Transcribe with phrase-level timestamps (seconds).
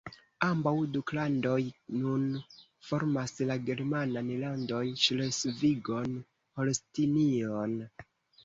[0.45, 1.57] Ambaŭ duklandoj
[1.97, 2.23] nun
[2.87, 7.79] formas la germanan landon Ŝlesvigon-Holstinion.